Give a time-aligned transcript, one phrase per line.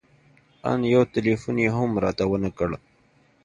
[0.69, 2.69] ان يو ټېلفون يې هم راته ونه کړ.